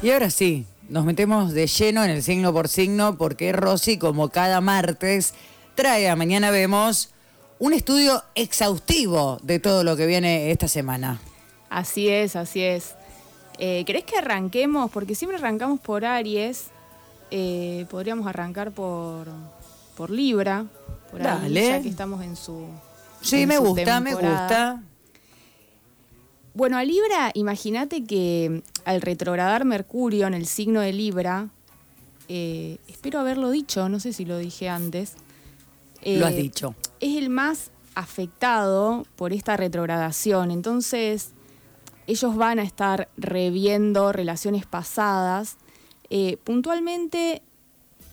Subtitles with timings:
[0.00, 4.28] Y ahora sí, nos metemos de lleno en el signo por signo porque Rosy, como
[4.28, 5.34] cada martes,
[5.74, 7.10] trae a Mañana Vemos
[7.58, 11.20] un estudio exhaustivo de todo lo que viene esta semana.
[11.68, 12.94] Así es, así es.
[13.58, 14.88] Eh, ¿Querés que arranquemos?
[14.92, 16.66] Porque siempre arrancamos por Aries.
[17.32, 19.26] Eh, podríamos arrancar por,
[19.96, 20.64] por Libra.
[21.10, 21.66] Por ahí, Dale.
[21.66, 22.66] ya que estamos en su.
[23.20, 24.80] Sí, en me su gusta, me gusta.
[26.58, 31.50] Bueno, a Libra, imagínate que al retrogradar Mercurio en el signo de Libra,
[32.26, 35.14] eh, espero haberlo dicho, no sé si lo dije antes.
[36.04, 36.74] Lo has eh, dicho.
[36.98, 40.50] es el más afectado por esta retrogradación.
[40.50, 41.30] Entonces,
[42.08, 45.58] ellos van a estar reviendo relaciones pasadas.
[46.10, 47.40] Eh, puntualmente,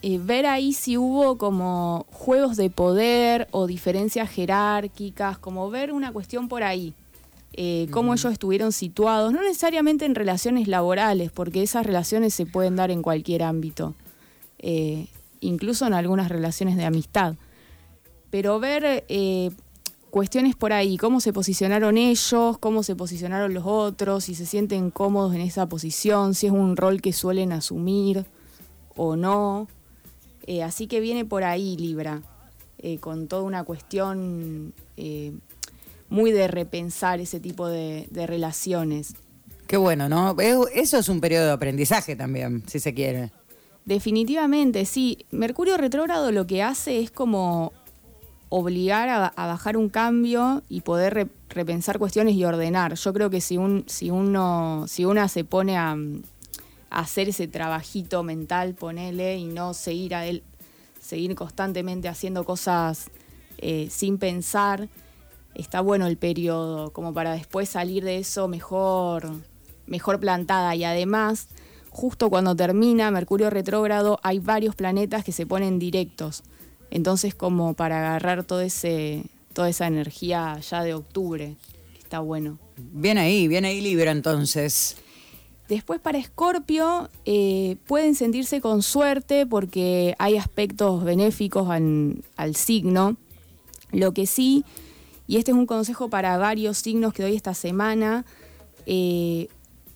[0.03, 6.13] eh, ver ahí si hubo como juegos de poder o diferencias jerárquicas, como ver una
[6.13, 6.93] cuestión por ahí.
[7.57, 12.75] Eh, cómo ellos estuvieron situados, no necesariamente en relaciones laborales, porque esas relaciones se pueden
[12.75, 13.95] dar en cualquier ámbito,
[14.59, 15.07] eh,
[15.39, 17.35] incluso en algunas relaciones de amistad
[18.29, 19.51] pero ver eh,
[20.09, 24.91] cuestiones por ahí, cómo se posicionaron ellos, cómo se posicionaron los otros, si se sienten
[24.91, 28.25] cómodos en esa posición, si es un rol que suelen asumir
[28.97, 29.69] o no.
[30.61, 32.23] Así que viene por ahí Libra,
[32.99, 34.73] con toda una cuestión
[36.09, 39.13] muy de repensar ese tipo de, de relaciones.
[39.67, 40.35] Qué bueno, ¿no?
[40.39, 43.31] Es- Eso es un periodo de aprendizaje también, si se quiere.
[43.85, 45.25] Definitivamente, sí.
[45.31, 47.71] Mercurio retrógrado lo que hace es como
[48.49, 52.93] obligar a, a bajar un cambio y poder re- repensar cuestiones y ordenar.
[52.95, 57.47] Yo creo que si un, si uno, si una se pone a, a hacer ese
[57.47, 60.43] trabajito mental, ponele, y no seguir a él,
[60.99, 63.09] seguir constantemente haciendo cosas
[63.57, 64.89] eh, sin pensar,
[65.55, 69.31] está bueno el periodo, como para después salir de eso mejor,
[69.87, 70.75] mejor plantada.
[70.75, 71.47] Y además,
[71.89, 76.43] justo cuando termina Mercurio retrógrado, hay varios planetas que se ponen directos.
[76.91, 81.55] Entonces, como para agarrar todo ese, toda esa energía ya de octubre,
[81.97, 82.59] está bueno.
[82.77, 84.97] Bien ahí, bien ahí Libra entonces.
[85.67, 93.17] Después para Escorpio eh, pueden sentirse con suerte porque hay aspectos benéficos al signo.
[93.91, 94.63] Lo que sí,
[95.27, 98.25] y este es un consejo para varios signos que doy esta semana,
[98.85, 99.47] eh,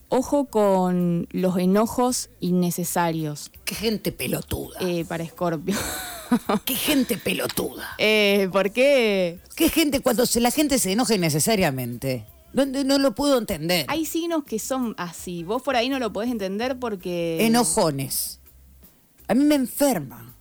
[0.08, 4.78] ojo con los enojos innecesarios Qué gente pelotuda.
[4.80, 5.76] eh, para Escorpio.
[6.64, 7.94] Qué gente pelotuda.
[7.98, 9.38] eh, ¿Por qué?
[9.56, 12.26] Qué gente cuando se, la gente se enoja innecesariamente.
[12.52, 13.86] No, no lo puedo entender.
[13.88, 15.44] Hay signos que son así.
[15.44, 17.46] Vos por ahí no lo podés entender porque...
[17.46, 18.40] Enojones.
[19.28, 20.34] A mí me enferma.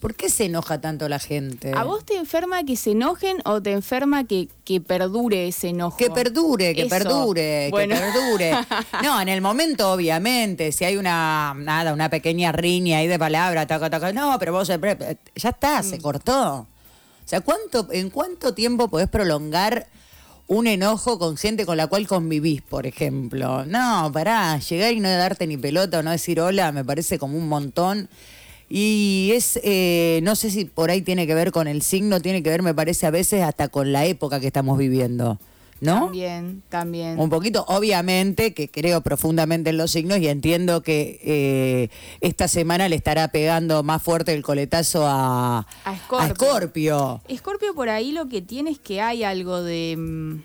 [0.00, 1.72] ¿Por qué se enoja tanto la gente?
[1.74, 5.96] ¿A vos te enferma que se enojen o te enferma que, que perdure ese enojo?
[5.96, 6.90] Que perdure, que Eso.
[6.90, 7.94] perdure, Bueno.
[7.94, 8.52] que perdure.
[9.02, 13.66] No, en el momento, obviamente, si hay una, nada, una pequeña riña ahí de palabras,
[13.66, 15.84] taca, taca, no, pero vos, eh, ya está, Mm.
[15.84, 16.54] se cortó.
[16.58, 16.66] O
[17.28, 19.86] sea, ¿cuánto, ¿en cuánto tiempo podés prolongar
[20.46, 23.64] un enojo con gente con la cual convivís, por ejemplo?
[23.64, 27.36] No, pará, llegar y no darte ni pelota o no decir hola me parece como
[27.38, 28.08] un montón.
[28.68, 32.42] Y es, eh, no sé si por ahí tiene que ver con el signo, tiene
[32.42, 35.38] que ver, me parece, a veces hasta con la época que estamos viviendo.
[35.78, 36.06] ¿No?
[36.06, 37.20] También, también.
[37.20, 41.90] Un poquito, obviamente, que creo profundamente en los signos y entiendo que eh,
[42.22, 46.32] esta semana le estará pegando más fuerte el coletazo a, A Escorpio.
[46.32, 47.20] Escorpio.
[47.28, 50.38] Escorpio por ahí lo que tiene es que hay algo de...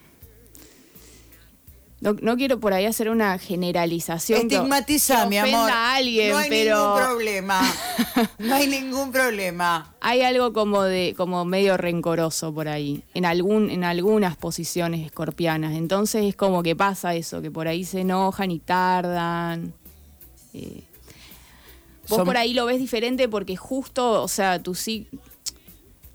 [2.01, 4.47] No, no quiero por ahí hacer una generalización.
[4.49, 5.69] que- Estigmatiza, que mi amor.
[5.69, 7.61] a alguien, no hay pero ningún problema.
[8.39, 9.93] No hay ningún problema.
[10.01, 15.75] hay algo como de como medio rencoroso por ahí en algún en algunas posiciones escorpianas.
[15.75, 19.73] Entonces es como que pasa eso, que por ahí se enojan y tardan.
[20.55, 20.81] Eh,
[22.09, 25.05] vos Som- por ahí lo ves diferente porque justo, o sea, tu sig-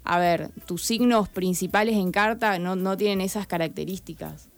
[0.02, 4.48] a ver, tus signos principales en carta no, no tienen esas características.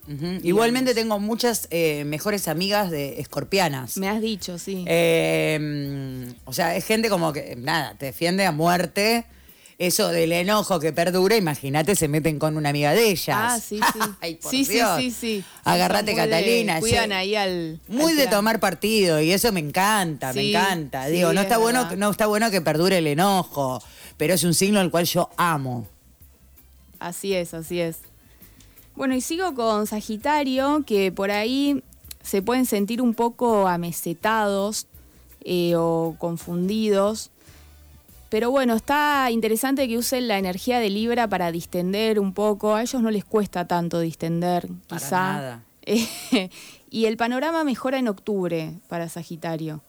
[0.43, 3.97] Igualmente tengo muchas eh, mejores amigas de escorpianas.
[3.99, 4.85] Me has dicho, sí.
[4.89, 9.27] Eh, o sea, es gente como que, nada, te defiende a muerte.
[9.81, 13.29] Eso del enojo que perdura, imagínate, se meten con una amiga de ellas.
[13.39, 13.99] ah, sí, sí.
[14.21, 14.99] Ay, por sí, sí, Dios.
[14.99, 15.45] sí, sí.
[15.63, 16.81] Agarrate, de- Catalina.
[16.81, 17.79] cuidan ahí al.
[17.87, 21.07] Muy al de tomar partido y eso me encanta, me encanta.
[21.07, 21.97] sí, Digo, no es está bueno, verdad.
[21.97, 23.81] no está bueno que perdure el enojo,
[24.17, 25.87] pero es un signo al cual yo amo.
[26.99, 27.99] Así es, así es.
[28.99, 31.85] Bueno, y sigo con Sagitario, que por ahí
[32.21, 34.89] se pueden sentir un poco amesetados
[35.45, 37.31] eh, o confundidos.
[38.29, 42.75] Pero bueno, está interesante que usen la energía de Libra para distender un poco.
[42.75, 45.33] A ellos no les cuesta tanto distender, Para quizá.
[45.33, 45.65] nada.
[46.91, 49.81] y el panorama mejora en octubre para Sagitario.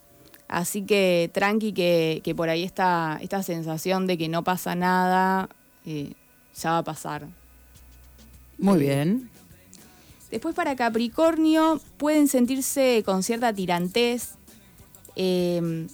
[0.47, 5.49] Así que tranqui que, que por ahí está esta sensación de que no pasa nada,
[5.83, 6.13] eh,
[6.53, 7.38] ya va a pasar.
[8.59, 9.29] Muy bien.
[10.31, 14.35] Después para Capricornio pueden sentirse con cierta tirantez.
[15.15, 15.87] Eh,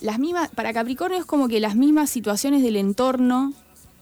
[0.00, 3.52] las mismas, para Capricornio es como que las mismas situaciones del entorno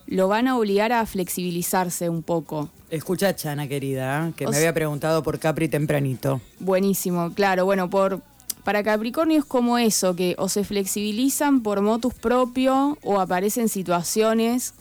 [0.06, 2.70] lo van a obligar a flexibilizarse un poco.
[2.90, 6.40] Escucha, Chana, querida, que me había preguntado por Capri tempranito.
[6.60, 7.64] Buenísimo, claro.
[7.64, 8.20] Bueno, por,
[8.64, 14.74] para Capricornio es como eso, que o se flexibilizan por motus propio o aparecen situaciones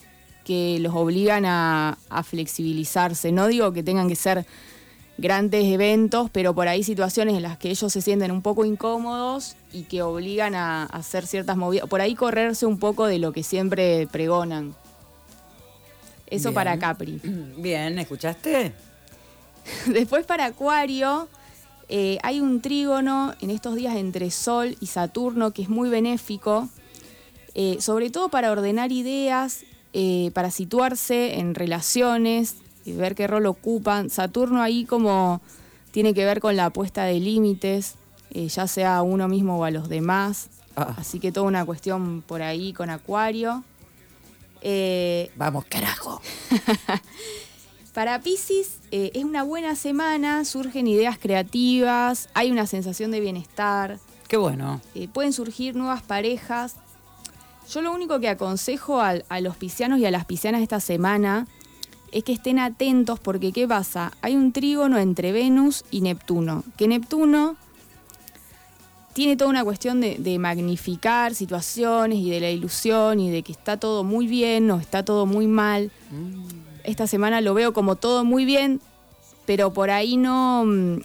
[0.44, 3.32] que los obligan a, flexibilizarse.
[3.32, 4.46] No digo que tengan que ser
[5.18, 9.56] grandes eventos, pero por ahí situaciones en las que ellos se sienten un poco incómodos
[9.72, 13.32] y que obligan a, a hacer ciertas movidas, por ahí correrse un poco de lo
[13.32, 14.76] que siempre pregonan.
[16.32, 17.20] Eso para Capri.
[17.58, 18.74] Bien, ¿escuchaste?
[19.88, 21.28] Después para Acuario,
[21.90, 26.70] eh, hay un trígono en estos días entre Sol y Saturno que es muy benéfico,
[27.54, 33.46] eh, sobre todo para ordenar ideas, eh, para situarse en relaciones, y ver qué rol
[33.46, 34.10] ocupan.
[34.10, 35.42] Saturno ahí como
[35.92, 37.96] tiene que ver con la puesta de límites,
[38.32, 40.50] ya sea a uno mismo o a los demás.
[40.76, 40.96] Ah.
[40.98, 43.64] Así que toda una cuestión por ahí con Acuario.
[45.36, 46.22] Vamos, carajo.
[47.94, 54.00] Para Pisces eh, es una buena semana, surgen ideas creativas, hay una sensación de bienestar.
[54.30, 54.80] Qué bueno.
[54.96, 56.76] Eh, pueden surgir nuevas parejas.
[57.72, 61.48] Yo lo único que aconsejo a, los piscianos y a las piscianas esta semana
[62.12, 64.12] es que estén atentos porque ¿qué pasa?
[64.22, 67.56] Hay un trígono entre Venus y Neptuno, que Neptuno
[69.14, 73.78] tiene toda una cuestión de, magnificar situaciones y de la ilusión y de que está
[73.78, 75.92] todo muy bien o está todo muy mal.
[76.12, 78.82] Mm esta semana lo veo como todo muy bien,
[79.46, 81.02] pero por ahí no mm,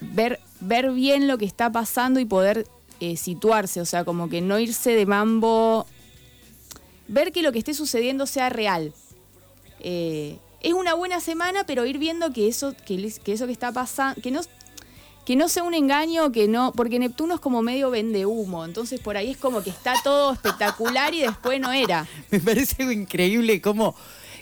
[0.00, 2.66] ver, ver bien lo que está pasando y poder
[3.04, 5.86] eh, situarse, o sea, como que no irse de mambo,
[7.08, 8.94] ver que lo que esté sucediendo sea real.
[9.80, 13.72] Eh, es una buena semana, pero ir viendo que eso que, que eso que está
[13.72, 14.40] pasando, que no
[15.26, 19.00] que no sea un engaño, que no, porque Neptuno es como medio vende humo, entonces
[19.00, 22.06] por ahí es como que está todo espectacular y después no era.
[22.30, 23.94] Me parece increíble cómo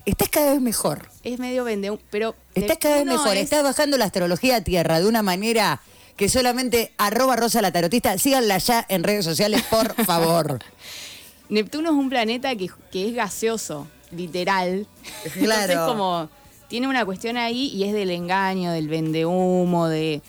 [0.05, 1.09] estás cada vez mejor.
[1.23, 2.35] Es medio vende, pero...
[2.55, 5.81] Estás cada vez mejor, estás bajando la astrología a tierra de una manera
[6.17, 10.59] que solamente arroba Rosa la Tarotista, síganla ya en redes sociales, por favor.
[11.49, 14.87] Neptuno es un planeta que, es gaseoso, literal.
[15.35, 15.73] Claro.
[15.73, 16.29] Entonces como
[16.69, 20.23] tiene una cuestión ahí y es del engaño, del vendehumo, de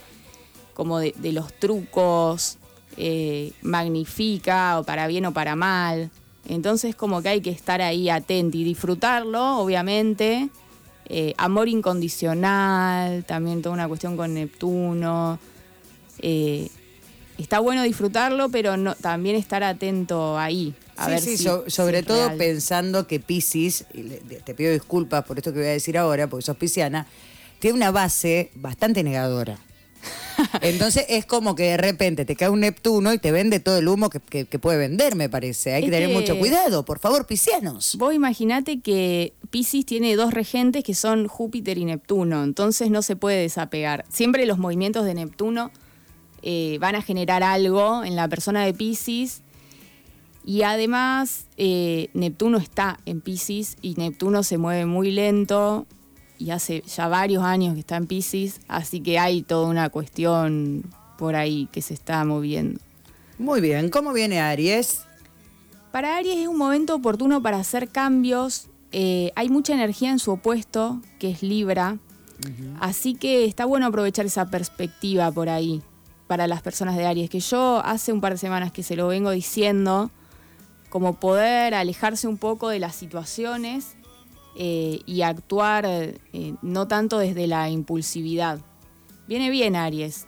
[0.73, 2.57] como de, los trucos,
[2.97, 6.09] eh, magnifica o para bien o para mal.
[6.47, 10.49] Entonces como que hay que estar ahí atento y disfrutarlo, obviamente.
[11.05, 15.39] Eh, amor incondicional, también toda una cuestión con Neptuno.
[16.23, 16.69] Eh,
[17.37, 20.73] está bueno disfrutarlo, pero no, también estar atento ahí.
[20.95, 25.59] A sí, sí, sobre todo pensando que Pisces, y te pido disculpas por esto que
[25.59, 27.07] voy a decir ahora, porque sos pisciana,
[27.59, 29.57] tiene una base bastante negadora.
[30.61, 33.87] Entonces es como que de repente te cae un Neptuno y te vende todo el
[33.87, 34.19] humo que,
[34.59, 35.73] puede vender, me parece.
[35.73, 37.95] Hay que tener mucho cuidado, por favor, piscianos.
[37.97, 43.15] Vos imaginate que Piscis tiene dos regentes que son Júpiter y Neptuno, entonces no se
[43.15, 44.05] puede desapegar.
[44.09, 45.71] Siempre los movimientos de Neptuno
[46.43, 49.41] eh, van a generar algo en la persona de Piscis.
[50.45, 55.87] Y además, eh, Neptuno está en Pisces y Neptuno se mueve muy lento,
[56.37, 60.83] y hace ya varios años que está en Pisces, así que hay toda una cuestión
[61.17, 62.81] por ahí que se está moviendo.
[63.39, 65.03] Muy bien, ¿cómo viene Aries?
[65.93, 68.67] Para Aries es un momento oportuno para hacer cambios.
[68.91, 71.97] Eh, hay mucha energía en su opuesto, que es Libra.
[72.81, 75.81] Así que está bueno aprovechar esa perspectiva por ahí
[76.27, 79.07] para las personas de Aries, que yo hace un par de semanas que se lo
[79.07, 80.11] vengo diciendo,
[80.89, 83.95] como poder alejarse un poco de las situaciones
[84.55, 88.59] eh, y actuar eh, no tanto desde la impulsividad.
[89.27, 90.27] Viene bien Aries.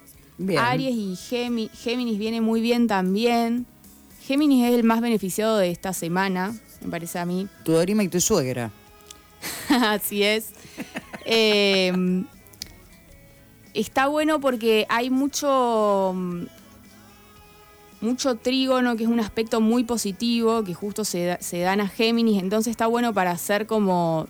[0.58, 3.66] Aries y Géminis viene muy bien también.
[4.24, 7.48] Géminis es el más beneficiado de esta semana, me parece a mí.
[7.64, 8.72] Tu dorima y tu suegra.
[9.70, 10.52] Así es.
[11.28, 12.26] Em,
[13.76, 16.16] está bueno porque hay mucho
[18.02, 22.42] mucho trígono, que es un aspecto muy positivo, que justo se, se dan a Géminis,
[22.42, 24.28] entonces está bueno para hacer como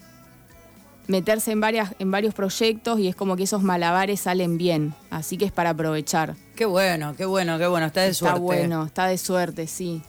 [1.07, 5.37] meterse en, varias, en varios proyectos y es como que esos malabares salen bien, así
[5.37, 6.35] que es para aprovechar.
[6.55, 8.37] Qué bueno, qué bueno, qué bueno, está de suerte.
[8.37, 10.01] Está bueno, está de suerte, sí.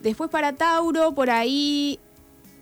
[0.00, 2.00] Después para Tauro, por ahí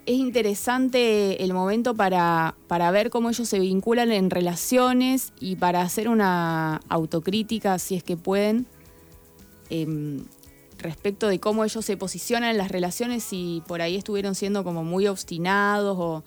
[0.08, 5.82] es interesante el momento para, para ver cómo ellos se vinculan en relaciones y para
[5.82, 8.64] hacer una autocrítica, si es que pueden,
[9.68, 10.24] em,
[10.78, 14.82] respecto de cómo ellos se posicionan en las relaciones y por ahí estuvieron siendo como
[14.82, 16.24] muy obstinados o,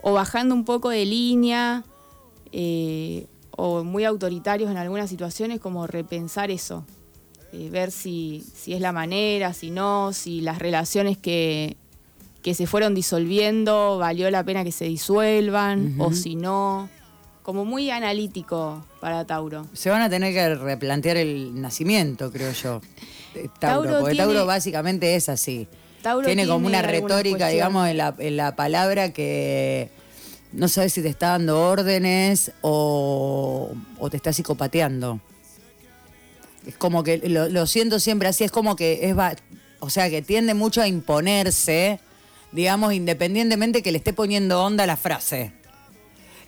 [0.00, 1.84] o bajando un poco de línea
[2.52, 6.86] eh, o muy autoritarios en algunas situaciones, como repensar eso,
[7.52, 11.76] eh, ver si, si es la manera, si no, si las relaciones que,
[12.42, 16.88] que se fueron disolviendo valió la pena que se disuelvan o si no.
[17.42, 19.66] Como muy analítico para Tauro.
[19.72, 22.80] Se van a tener que replantear el nacimiento, creo yo.
[23.58, 25.66] Tauro, porque Tauro básicamente es así.
[26.24, 29.90] tiene como una retórica, digamos, en la, en la palabra que
[30.52, 33.72] no sabes si te está dando órdenes o,
[34.10, 35.20] te está psicopateando.
[36.66, 39.16] Es como que lo, siento siempre así, es como que es,
[39.80, 41.98] o sea, que tiende mucho a imponerse,
[42.52, 45.52] digamos, independientemente que le esté poniendo onda a la frase.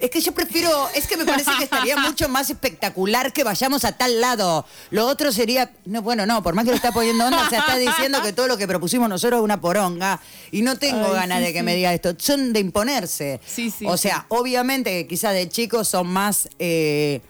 [0.01, 3.85] Es que yo prefiero, es que me parece que estaría mucho más espectacular que vayamos
[3.85, 4.67] a tal lado.
[4.91, 7.77] Lo otro sería, no, bueno, no, por más que le está poniendo onda, se está
[7.77, 10.21] diciendo que todo lo que propusimos nosotros es una poronga.
[10.51, 12.15] Y no tengo ganas de que me diga esto.
[12.19, 13.41] Son de imponerse.
[13.47, 13.87] Sí, sí.
[13.89, 16.49] O sea, obviamente quizás de chicos son más.
[16.59, 17.23] Eh,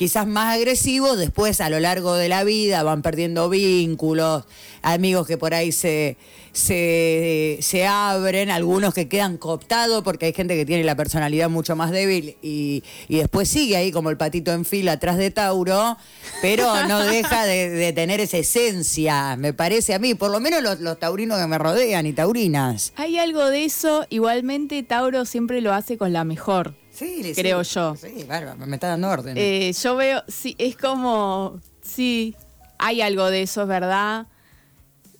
[0.00, 4.44] quizás más agresivos, después a lo largo de la vida van perdiendo vínculos,
[4.80, 6.16] amigos que por ahí se,
[6.54, 11.90] se, abren, algunos que quedan cooptados porque hay gente que tiene la personalidad mucho más
[11.90, 15.98] débil y, después sigue ahí como el patito en fila atrás de Tauro,
[16.40, 20.80] pero no deja de, tener esa esencia, me parece a mí, por lo menos los,
[20.80, 22.94] los taurinos que me rodean y taurinas.
[22.96, 26.79] Hay algo de eso, igualmente Tauro siempre lo hace con la mejor.
[27.00, 27.96] Sí, creo yo.
[27.96, 29.34] Sí, bárbaro, me está dando orden.
[29.38, 32.36] Eh, yo veo, sí, es como, sí,
[32.78, 34.26] hay algo de eso, es verdad.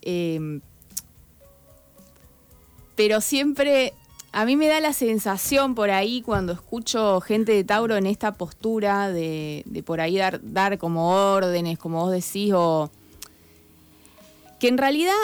[0.03, 0.61] Em,
[2.97, 3.95] pero siempre,
[4.31, 8.33] a mí me da la sensación por ahí cuando escucho gente de Tauro en esta
[8.33, 12.91] postura de, de por ahí dar, dar como órdenes, como vos decís, o
[14.59, 15.15] que en realidad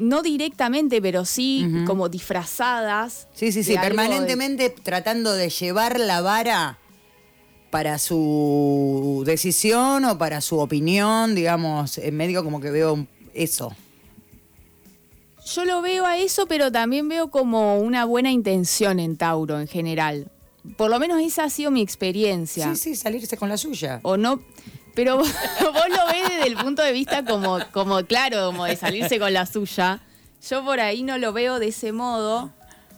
[0.00, 3.28] no directamente, pero sí como disfrazadas.
[3.34, 6.78] Sí, sí, sí, permanentemente tratando de llevar la vara
[7.70, 13.74] para su decisión o para su opinión, digamos, en medio como que veo eso.
[15.46, 19.68] Yo lo veo a eso, pero también veo como una buena intención en Tauro en
[19.68, 20.30] general.
[20.76, 22.74] Por lo menos esa ha sido mi experiencia.
[22.74, 24.00] Sí, sí, salirse con la suya.
[24.02, 24.42] O no,
[24.94, 29.18] pero vos, lo ves desde el punto de vista como, como, claro, como de salirse
[29.18, 30.00] con la suya.
[30.48, 32.50] Yo por ahí no lo veo de ese modo,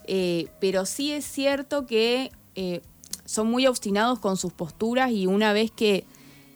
[0.07, 2.81] eh, pero sí es cierto que eh,
[3.25, 6.05] son muy obstinados con sus posturas y una vez que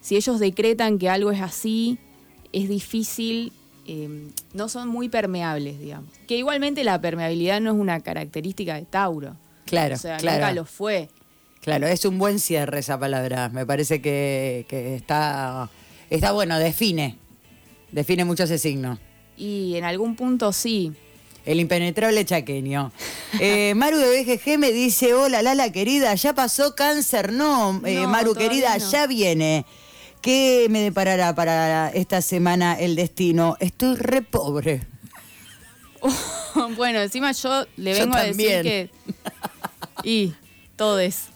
[0.01, 1.99] si ellos decretan que algo es así,
[2.53, 3.53] es difícil,
[3.87, 6.11] eh, no son muy permeables, digamos.
[6.29, 9.37] Que igualmente la permeabilidad no es una característica de Tauro.
[9.65, 10.39] Claro, o sea, claro.
[10.39, 11.09] nunca lo fue.
[11.67, 13.49] Claro, es un buen cierre esa palabra.
[13.49, 15.69] Me parece que, está,
[16.09, 17.19] está bueno, define.
[17.91, 19.01] Define mucho ese signo.
[19.37, 20.93] Y en algún punto sí.
[21.45, 22.93] El impenetrable chaqueño.
[23.41, 27.33] Eh, Maru de BGG me dice, hola Lala querida, ya pasó cáncer.
[27.33, 29.67] No, eh, Maru querida, ya viene.
[30.23, 33.57] ¿Qué me deparará para esta semana el destino?
[33.59, 34.87] Estoy re pobre.
[36.77, 38.91] bueno, encima yo le vengo a decir que...
[40.05, 40.33] Y,
[40.77, 41.31] todes.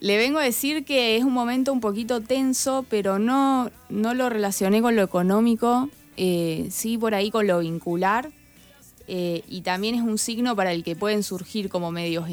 [0.00, 4.28] Le vengo a decir que es un momento un poquito tenso, pero no, no lo
[4.28, 8.30] relacioné con lo económico, eh, sí por ahí con lo vincular.
[9.08, 12.26] Eh, y también es un signo para el que pueden surgir como medios,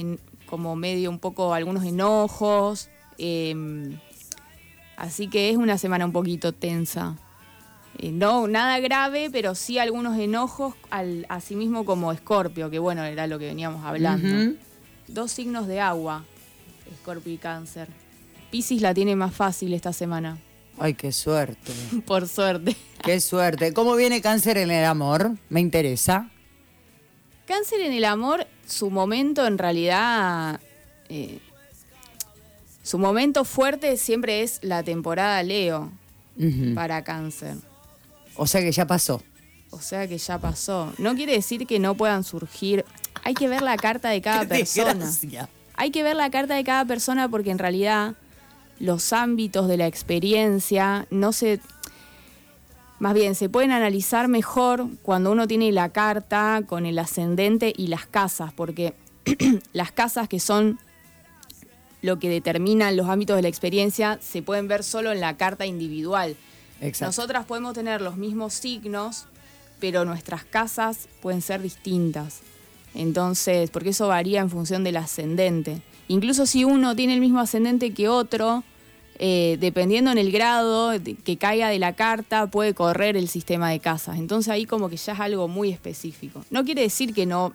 [0.46, 2.90] como medio un poco algunos enojos.
[3.18, 3.98] Em,
[4.98, 7.16] así que es una semana un poquito tensa.
[7.98, 13.04] Eh, no, nada grave, pero sí algunos enojos, al, así mismo como Escorpio, que bueno,
[13.06, 14.56] era lo que veníamos hablando.
[15.08, 16.26] Dos signos de agua.
[16.92, 17.88] Escorpio y Cáncer.
[18.52, 20.38] Piscis la tiene más fácil esta semana.
[20.78, 21.72] Ay, qué suerte.
[22.06, 22.76] Por suerte.
[23.04, 23.74] Qué suerte.
[23.74, 25.32] ¿Cómo viene Cáncer en el amor?
[25.50, 26.30] Me interesa.
[27.46, 30.60] Cáncer en el amor, su momento en realidad.
[31.10, 31.40] Eh,
[32.82, 35.92] su momento fuerte siempre es la temporada Leo
[36.74, 37.56] para Cáncer.
[38.36, 39.22] O sea que ya pasó.
[39.70, 40.94] O sea que ya pasó.
[40.98, 42.86] No quiere decir que no puedan surgir.
[43.24, 45.12] Hay que ver la carta de cada persona
[45.78, 48.16] hay que ver la carta de cada persona porque en realidad
[48.80, 51.60] los ámbitos de la experiencia no se...
[52.98, 57.88] Más bien, se pueden analizar mejor cuando uno tiene la carta con el ascendente y
[57.88, 58.96] las casas, porque
[59.74, 60.80] las casas que son
[62.02, 65.66] lo que determinan los ámbitos de la experiencia se pueden ver solo en la carta
[65.66, 66.38] individual.
[67.02, 69.26] Nosotras podemos tener los mismos signos,
[69.80, 72.42] pero nuestras casas pueden ser distintas.
[72.96, 75.82] Entonces, porque eso varía en función del ascendente.
[76.08, 78.64] Incluso si uno tiene el mismo ascendente que otro,
[79.20, 80.92] eh, dependiendo en el grado
[81.24, 84.18] que caiga de la carta, puede correr el sistema de casas.
[84.18, 86.46] Entonces ahí como que ya es algo muy específico.
[86.50, 87.52] No quiere decir que no,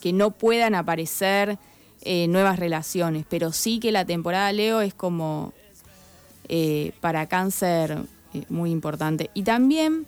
[0.00, 1.58] que no puedan aparecer
[2.02, 5.52] eh, nuevas relaciones, pero sí que la temporada Leo es como
[6.48, 7.98] eh, para cáncer
[8.48, 9.30] muy importante.
[9.32, 10.06] Y también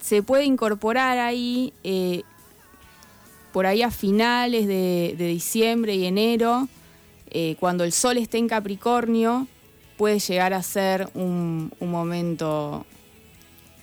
[0.00, 1.72] se puede incorporar ahí,
[3.54, 6.68] por ahí a finales de diciembre y enero,
[7.30, 9.46] eh, cuando el sol esté en Capricornio,
[9.96, 12.84] puede llegar a ser un, momento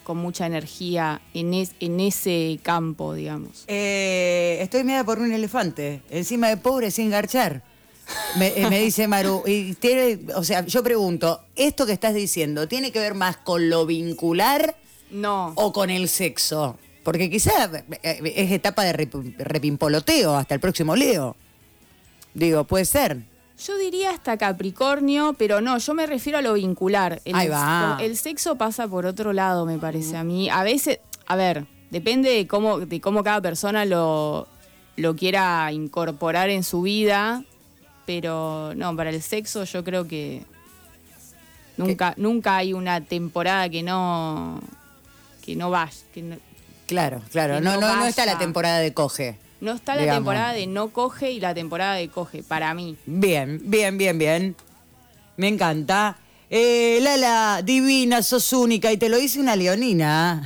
[0.03, 3.63] con mucha energía en, en ese campo, digamos.
[3.67, 7.63] Eh, estoy media por un elefante, encima de pobre sin garchar.
[8.37, 9.77] Me, eh, dice Maru, y
[10.35, 14.75] o sea, yo pregunto, ¿esto que estás diciendo tiene que ver más con lo vincular
[15.11, 15.53] no.
[15.55, 16.77] o con el sexo?
[17.03, 17.69] Porque quizá
[18.03, 18.93] es etapa de
[19.39, 21.35] repimpoloteo hasta el próximo Leo.
[22.33, 23.17] Digo, puede ser.
[23.65, 27.21] Yo diría hasta Capricornio, pero no, yo me refiero a lo vincular.
[27.25, 27.97] El, Ahí va.
[28.01, 30.49] el sexo pasa por otro lado, me parece a mí.
[30.49, 34.47] A veces, a ver, depende de cómo, de cómo cada persona lo,
[34.95, 37.43] lo quiera incorporar en su vida,
[38.05, 40.43] pero no, para el sexo yo creo que
[41.77, 44.59] nunca, nunca hay una temporada que no
[45.41, 45.91] que no vaya.
[46.91, 49.39] Claro, claro, no, no, no está la temporada de coge.
[49.61, 52.97] No está la temporada de no coge y la temporada de coge, para mí.
[53.05, 54.55] Bien, bien, bien, bien.
[55.37, 56.17] Me encanta.
[56.49, 60.45] Eh, Lala, divina, sos única y te lo dice una leonina.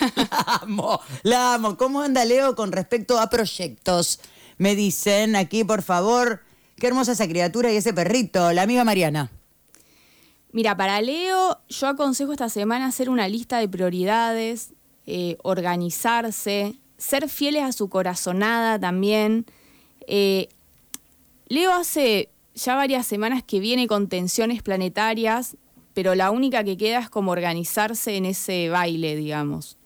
[0.16, 1.76] la amo, la amo.
[1.76, 4.18] ¿Cómo anda Leo con respecto a proyectos?
[4.56, 6.42] Me dicen aquí, por favor,
[6.76, 9.30] qué hermosa esa criatura y ese perrito, la amiga Mariana.
[10.50, 14.72] Mira, para Leo, yo aconsejo esta semana hacer una lista de prioridades,
[15.10, 19.46] eh, organizarse, ser fieles a su corazonada también.
[20.06, 20.50] Eh,
[21.46, 25.56] Leo hace ya varias semanas que viene con tensiones planetarias,
[25.94, 29.78] pero la única que queda es como organizarse en ese baile, digamos.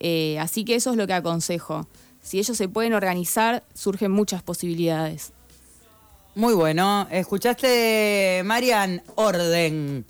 [0.00, 1.86] Eh, así que eso es lo que aconsejo.
[2.20, 5.32] Si ellos se pueden organizar, surgen muchas posibilidades.
[6.34, 7.06] Muy bueno.
[7.12, 10.04] Escuchaste, Marian, orden.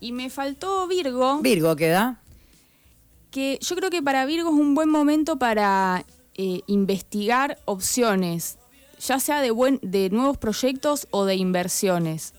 [0.00, 1.38] Y me faltó Virgo.
[1.38, 2.20] Virgo queda
[3.30, 8.58] que yo creo que para Virgo es un buen momento para eh, investigar opciones,
[9.00, 12.34] ya sea de, buen, de nuevos proyectos o de inversiones.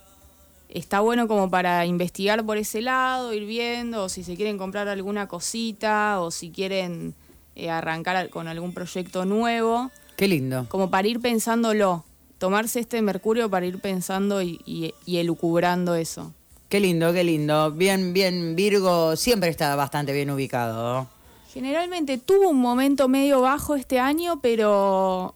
[0.69, 4.87] Está bueno como para investigar por ese lado, ir viendo, o si se quieren comprar
[4.87, 7.15] alguna cosita, o si quieren
[7.55, 9.91] eh, arrancar con algún proyecto nuevo.
[10.15, 10.67] Qué lindo.
[10.69, 12.05] Como para ir pensándolo,
[12.37, 16.33] tomarse este Mercurio para ir pensando y, y elucubrando eso.
[16.69, 17.71] Qué lindo, qué lindo.
[17.71, 21.07] Bien, bien, Virgo siempre está bastante bien ubicado.
[21.51, 25.33] Generalmente tuvo un momento medio bajo este año, pero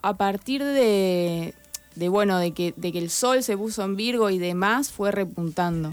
[0.00, 1.52] a partir de,
[2.08, 5.92] bueno, de que, de que el sol se puso en Virgo y demás, fue repuntando.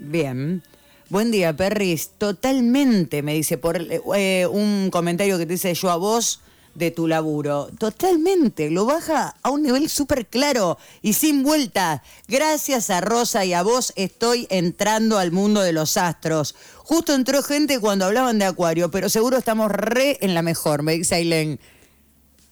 [0.00, 0.64] Bien.
[1.08, 2.10] Buen día, Perris.
[2.18, 3.80] Totalmente, me dice, por
[4.16, 6.40] eh, un comentario que te dice yo a vos
[6.78, 7.68] de tu laburo.
[7.78, 12.02] Totalmente, lo baja a un nivel súper claro y sin vuelta.
[12.28, 16.54] Gracias a Rosa y a vos estoy entrando al mundo de los astros.
[16.76, 20.92] Justo entró gente cuando hablaban de Acuario, pero seguro estamos re en la mejor, me
[20.92, 21.60] dice Ailén.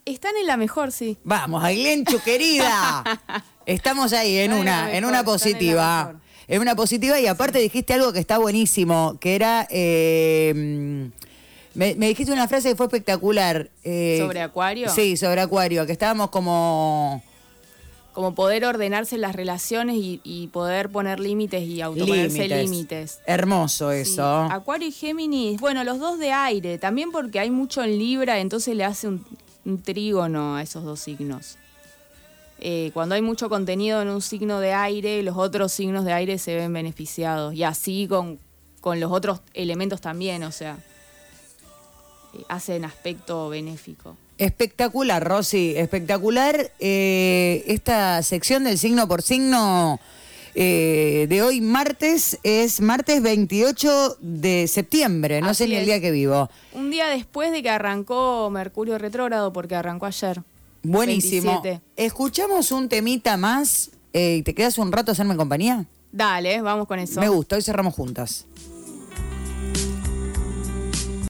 [0.04, 1.16] Están en la mejor, sí.
[1.24, 3.02] Vamos, Ailén, chu querida.
[3.66, 6.20] Estamos ahí en una, en, una positiva.
[6.46, 9.66] En, una positiva y aparte dijiste algo que está buenísimo, que era...
[9.70, 11.10] Eh,
[11.76, 13.70] me, dijiste una frase que fue espectacular.
[13.84, 14.88] Eh, ¿Sobre Acuario?
[14.88, 17.22] Sí, sobre Acuario, que estábamos como...
[18.12, 23.20] Como poder ordenarse las relaciones y, poder poner límites y autoponerse límites.
[23.26, 24.24] Hermoso eso.
[24.24, 28.74] Acuario y Géminis, bueno, los dos de aire, también porque hay mucho en Libra, entonces
[28.74, 31.58] le hace un, trígono a esos dos signos.
[32.58, 36.38] Eh, cuando hay mucho contenido en un signo de aire, los otros signos de aire
[36.38, 37.52] se ven beneficiados.
[37.52, 38.38] Y así con,
[38.80, 40.78] con los otros elementos también, o sea
[42.48, 44.16] hacen aspecto benéfico.
[44.38, 46.72] Espectacular, Rosy, espectacular.
[46.78, 49.98] Eh, esta sección del signo por signo
[50.58, 56.10] eh, de hoy, martes, es martes 28 de septiembre, no sé ni el día que
[56.10, 56.48] vivo.
[56.72, 60.42] Un día después de que arrancó Mercurio retrógrado, porque arrancó ayer.
[60.82, 61.62] Buenísimo.
[61.96, 63.90] Escuchamos un temita más.
[64.14, 65.84] Eh, ¿Te quedas un rato a hacerme compañía?
[66.10, 67.20] Dale, vamos con eso.
[67.20, 68.46] Me gusta, hoy cerramos juntas.